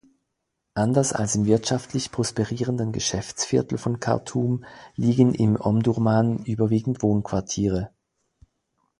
Anders 0.73 1.13
als 1.13 1.35
im 1.35 1.45
wirtschaftlich 1.45 2.11
prosperierenden 2.11 2.91
Geschäftsviertel 2.91 3.77
von 3.77 3.99
Khartum 3.99 4.65
liegen 4.95 5.31
in 5.35 5.61
Omdurman 5.61 6.43
überwiegend 6.43 7.03
Wohnquartiere. 7.03 7.91